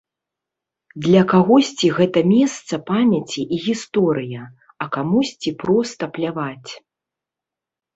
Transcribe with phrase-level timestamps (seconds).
[1.07, 4.41] Для кагосьці гэта месца памяці і гісторыя,
[4.83, 6.71] а камусьці проста пляваць.